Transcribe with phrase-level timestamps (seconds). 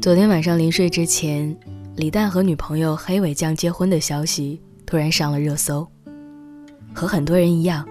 [0.00, 1.56] 昨天晚上临睡之前，
[1.96, 5.86] 李诞和女朋友黑尾酱结婚的消息突然上了热搜。
[6.92, 7.86] 和很多人一样，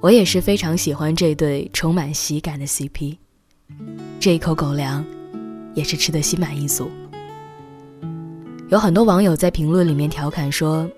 [0.00, 3.16] 我也是非常喜欢这对充满喜感的 CP。
[4.20, 5.04] 这一口狗粮，
[5.74, 6.88] 也是吃得心满意足。
[8.68, 10.88] 有很多网友在评论里面调侃说：“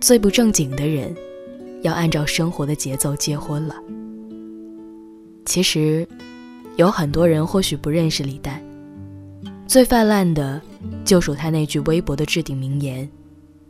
[0.00, 1.14] 最不正经的人，
[1.82, 3.76] 要按照生活的节奏结婚了。”
[5.46, 6.06] 其实，
[6.76, 8.63] 有很多人或许不认识李诞。
[9.66, 10.60] 最泛滥的，
[11.04, 13.08] 就属他那句微博的置顶名言：“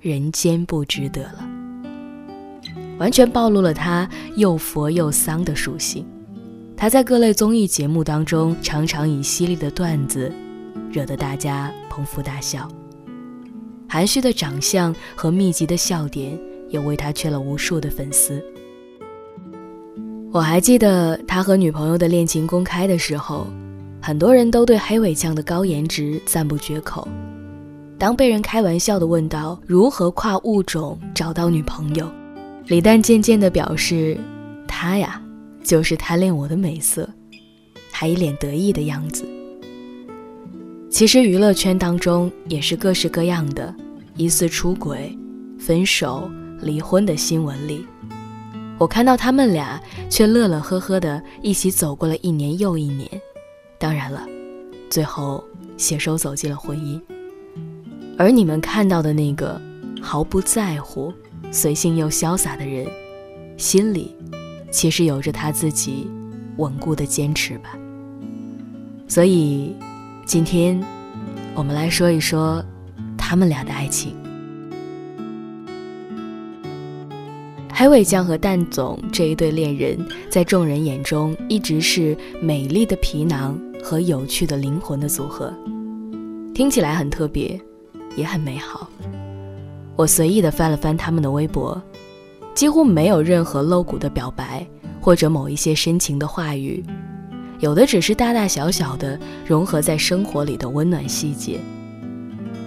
[0.03, 1.49] 人间不值得了。”
[2.99, 6.07] 完全暴露了他又佛又丧的属性。
[6.77, 10.31] 他在各类综艺节目当中，常常以犀利的段子，
[10.93, 12.69] 惹得大家捧腹大笑。
[13.89, 16.39] 含蓄的长相和密集的笑点，
[16.69, 18.45] 也为他圈了无数的粉丝。
[20.33, 23.47] 我还记得他和女朋友的恋情公开的时候。
[24.07, 27.09] 很多人都对黑尾酱的高颜值赞不绝口。
[27.99, 32.07] 当被人开玩笑的问到如何跨物种找到女朋友，
[32.67, 34.15] 李诞渐渐地表示
[34.69, 35.23] ：“他呀，
[35.63, 37.09] 就是贪恋我的美色，
[37.91, 39.25] 还一脸得意的样子。”
[40.93, 43.75] 其实娱乐圈当中也是各式各样的
[44.19, 45.19] 疑似出轨、
[45.59, 46.31] 分手、
[46.61, 47.87] 离婚的新闻里，
[48.77, 49.81] 我看到他们俩
[50.11, 53.09] 却乐乐呵呵的一起走过了一年又一年。
[53.85, 54.27] 当然了，
[54.89, 55.45] 最后
[55.77, 56.99] 携手走进了婚姻。
[58.17, 59.61] 而你们看到的那个
[60.01, 61.13] 毫不在乎、
[61.53, 62.87] 随性又潇洒的人，
[63.59, 64.17] 心里
[64.71, 66.11] 其实有着他自己
[66.57, 67.77] 稳固的坚持吧。
[69.07, 69.77] 所以，
[70.25, 70.83] 今天
[71.55, 72.65] 我们来说一说
[73.19, 74.17] 他们俩的爱情。
[77.71, 79.99] 黑尾酱和蛋总这一对恋人，
[80.31, 83.61] 在众人眼中一直是美丽的皮囊。
[83.85, 85.53] 和有趣的灵魂的组合，
[86.55, 87.61] 听起来很特别，
[88.17, 88.89] 也很美好。
[89.95, 91.81] 我随意的翻了翻他们的微博，
[92.55, 94.67] 几乎没有任何露骨的表白，
[95.03, 96.83] 或者某一些深情的话语，
[97.61, 101.61] 有的只是大大小小的融合在生活里的温暖细节。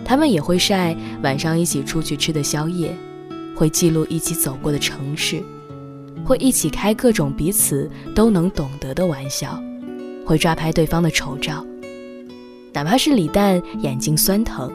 [0.06, 2.96] 他们也会晒晚上一起出去吃的宵夜，
[3.56, 5.42] 会记录一起走过的城市，
[6.24, 9.60] 会一起开各种彼此都能懂得的玩笑。
[10.28, 11.66] 会抓拍对方的丑照，
[12.74, 14.70] 哪怕是李诞眼睛酸疼，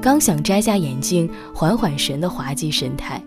[0.00, 3.22] 刚想摘下眼镜缓缓神的滑稽神态，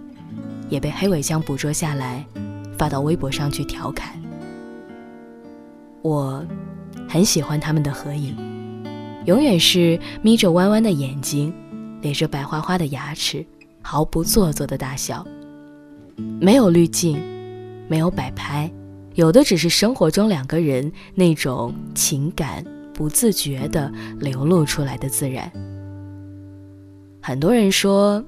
[0.69, 2.25] 也被黑尾酱捕捉下来，
[2.79, 4.19] 发到微博上去调侃。
[6.01, 6.43] 我
[7.07, 8.35] 很喜欢他们的合影，
[9.27, 11.53] 永远是眯着弯弯的眼睛，
[12.01, 13.45] 咧着白花花的牙齿，
[13.83, 15.23] 毫不做作的大笑，
[16.39, 17.21] 没有滤镜，
[17.87, 18.67] 没有摆拍。
[19.15, 25.51] 有的只是生活中两个人那种情感不自觉的流露出来的自然。
[27.21, 28.23] 很多人说，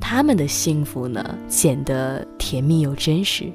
[0.00, 3.52] 他们的幸福呢显得甜蜜又真实，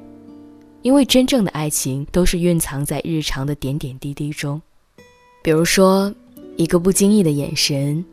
[0.82, 4.62] 因为真正的爱情都是蕴藏在日常的点点滴滴中，
[5.42, 6.14] 比如说
[6.56, 8.04] 一个不经意的眼神，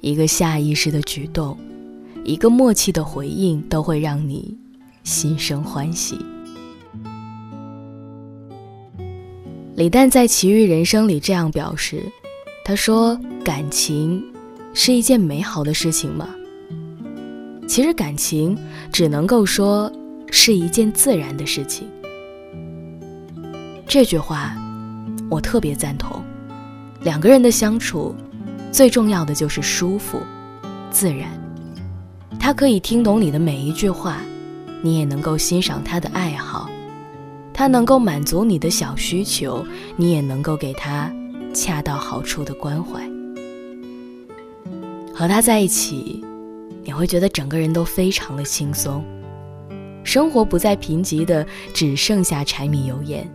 [0.00, 1.56] 一个下意识的举动，
[2.24, 4.58] 一个默契的回应，都会让你
[5.04, 6.18] 心生欢喜。
[9.80, 12.04] 李诞在《奇遇人生》里这样表示
[12.62, 14.22] ：“他说，感情
[14.74, 16.28] 是一件美好的事情吗？
[17.66, 18.54] 其实感情
[18.92, 19.90] 只能够说
[20.30, 21.88] 是一件自然的事情。”
[23.88, 24.54] 这句话
[25.30, 26.22] 我特别赞同。
[27.00, 28.14] 两个人的相处，
[28.70, 30.20] 最重要的就是舒服、
[30.90, 31.30] 自然。
[32.38, 34.18] 他可以听懂你的每一句话，
[34.82, 36.69] 你也能够欣赏他的爱好。
[37.60, 39.62] 他能够满足你的小需求，
[39.94, 41.12] 你也能够给他
[41.52, 43.06] 恰到好处的关怀。
[45.12, 46.24] 和他在一起，
[46.82, 49.04] 你会觉得整个人都非常的轻松，
[50.04, 53.30] 生活不再贫瘠的只剩下柴米油盐，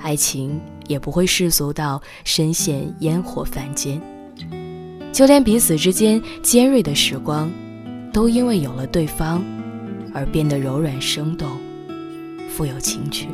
[0.00, 4.02] 爱情也不会世俗到深陷烟火凡间，
[5.12, 7.48] 就连彼此之间尖锐的时光，
[8.12, 9.40] 都因为有了对方
[10.12, 11.48] 而变得柔软生动。
[12.48, 13.28] 富有情趣。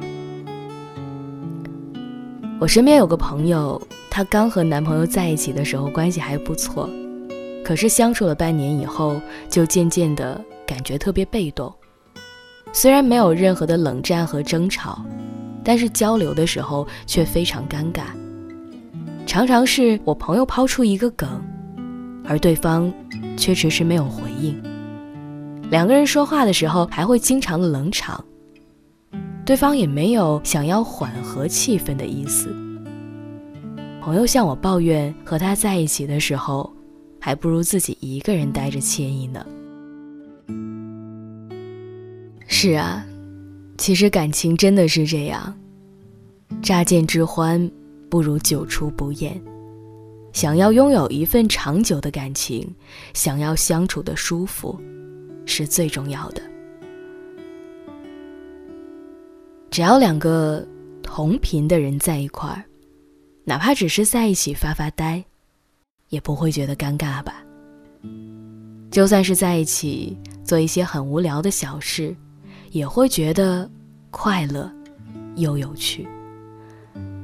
[2.60, 3.80] 我身边有个朋友，
[4.10, 6.88] 她刚和男朋友在一起的时候关系还不错，
[7.64, 11.72] 可是相处了半年以后，就渐渐的感觉特别被动。
[12.72, 15.04] 虽然没有任何的冷战和争吵，
[15.64, 18.02] 但是交流的时候却非常尴尬。
[19.26, 21.28] 常常是我朋友抛出一个梗，
[22.24, 22.92] 而对方
[23.36, 24.60] 却迟迟没有回应。
[25.70, 28.24] 两个人说话的时候还会经常的冷场。
[29.44, 32.54] 对方也没有想要缓和气氛的意思。
[34.00, 36.72] 朋友向我抱怨和他在一起的时候，
[37.20, 39.46] 还不如自己一个人待着惬意呢。
[42.46, 43.04] 是啊，
[43.78, 45.56] 其实感情真的是这样，
[46.62, 47.70] 乍见之欢
[48.08, 49.40] 不如久处不厌。
[50.32, 52.74] 想要拥有一份长久的感情，
[53.14, 54.78] 想要相处的舒服，
[55.46, 56.42] 是最重要的。
[59.72, 60.62] 只要两个
[61.02, 62.62] 同频的人在一块儿，
[63.42, 65.24] 哪怕只是在一起发发呆，
[66.10, 67.42] 也不会觉得尴尬吧？
[68.90, 70.14] 就算是在一起
[70.44, 72.14] 做一些很无聊的小事，
[72.72, 73.68] 也会觉得
[74.10, 74.70] 快乐
[75.36, 76.06] 又有趣。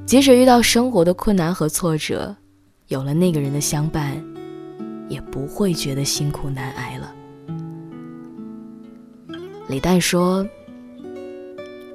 [0.07, 2.35] 即使遇到生活的困难和挫折，
[2.87, 4.17] 有了那个人的相伴，
[5.11, 7.15] 也不会觉得辛苦难挨了。
[9.69, 10.49] 李诞说。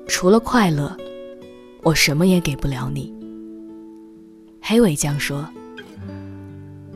[0.07, 0.95] 除了快乐，
[1.81, 3.13] 我什么也给不了你。
[4.61, 5.47] 黑尾酱说：“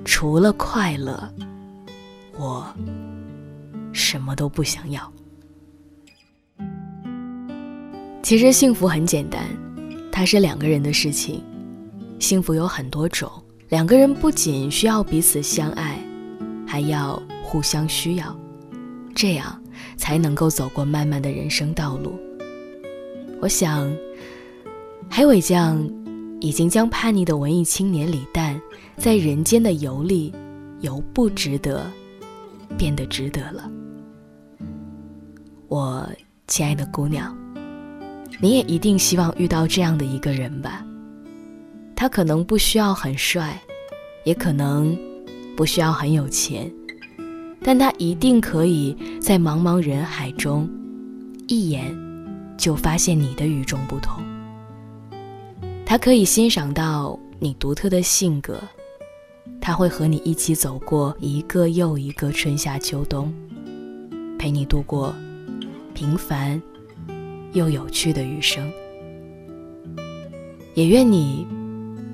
[0.06, 1.30] 除了快乐，
[2.38, 2.66] 我
[3.92, 5.12] 什么都不想要。”
[8.24, 9.44] 其实幸福很简单，
[10.12, 11.44] 它是两个人的事情。
[12.20, 13.32] 幸福有很多种，
[13.70, 15.98] 两个人不仅需要彼此相爱，
[16.66, 18.38] 还要互相需要，
[19.16, 19.62] 这样
[19.96, 22.20] 才能够走过漫漫的人生道路。
[23.40, 23.96] 我想，
[25.10, 25.88] 黑尾酱
[26.40, 28.60] 已经将叛逆的文艺青年李诞
[28.98, 30.34] 在人间的游历
[30.80, 31.86] 由不值得
[32.78, 33.70] 变得值得了。
[35.68, 36.10] 我
[36.48, 37.38] 亲爱的姑娘，
[38.42, 40.84] 你也一定希望遇到这样的一个人吧？
[41.96, 43.62] 他可能不需要很帅，
[44.24, 44.98] 也可能
[45.56, 46.72] 不需要很有钱，
[47.62, 50.68] 但他一定可以在茫茫人海中
[51.48, 52.07] 一眼。
[52.58, 54.24] 就发现你的与众不同。
[55.86, 58.62] 他可以欣赏到你独特的性格，
[59.62, 63.34] 他会和你一起走过一个又一个春夏秋冬，
[64.38, 65.16] 陪你度过
[65.94, 66.62] 平凡
[67.54, 68.70] 又有趣的余生。
[70.74, 71.48] 也愿你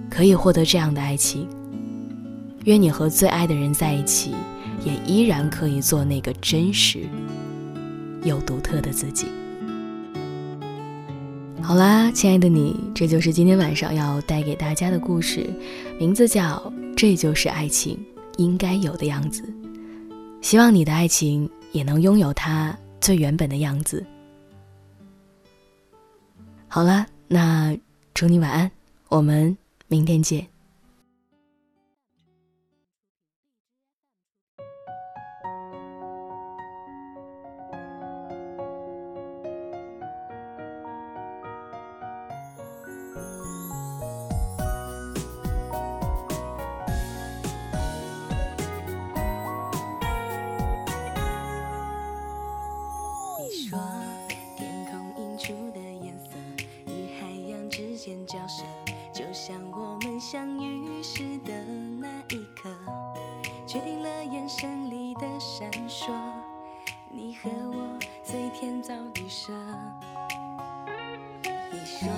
[0.10, 1.48] 可以获得这样的爱情，
[2.66, 4.36] 愿你和最爱的人在一起，
[4.86, 7.10] 也依然可以做那个真实
[8.24, 9.26] 又独特的自己。
[11.66, 15.50] 好啦，亲爱的你，这就是今天晚上要带给大家的故事，
[15.98, 16.58] 名字叫
[16.94, 17.98] 《这就是爱情
[18.36, 19.42] 应该有的样子》。
[20.42, 24.06] 希望你的爱情也能拥有它最原本的样子。
[26.68, 27.76] 好了，那
[28.14, 28.70] 祝你晚安，
[29.08, 29.58] 我们
[29.88, 30.53] 明天见。
[72.00, 72.10] 说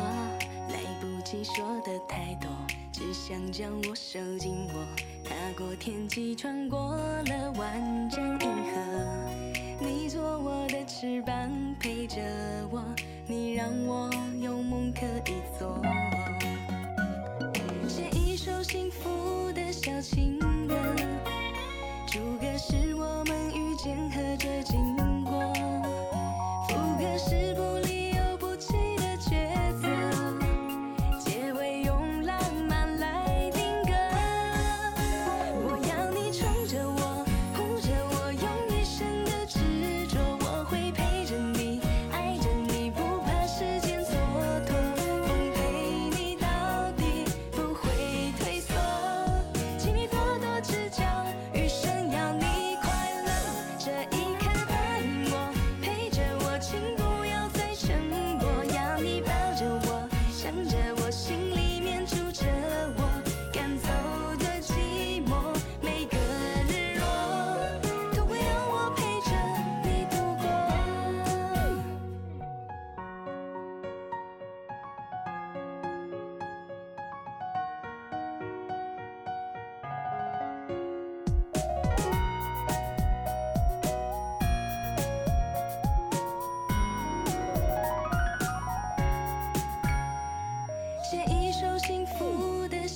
[0.69, 2.49] 来不及说的太多，
[2.93, 4.85] 只想将我收紧握，
[5.23, 8.71] 踏过天际，穿过了万丈银河。
[9.81, 12.21] 你做我的翅膀，陪着
[12.71, 12.81] 我，
[13.27, 14.09] 你让我
[14.39, 15.81] 有梦可以做。
[17.85, 20.75] 写一首幸福的小情歌。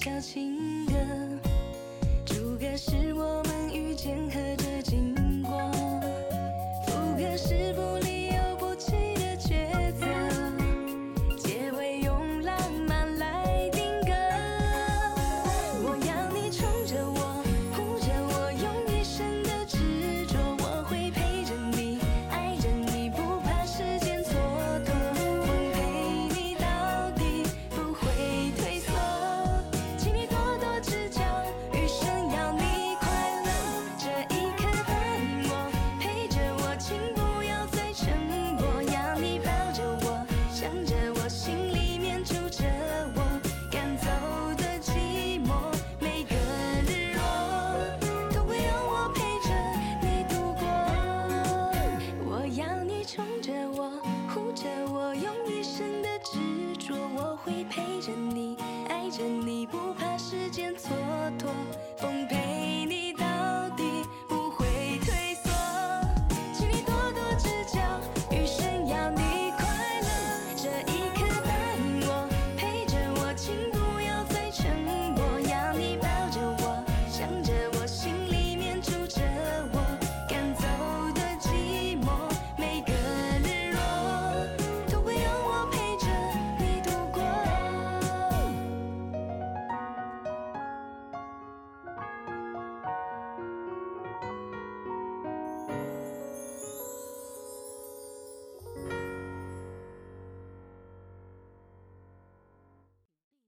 [0.10, 0.59] 表情。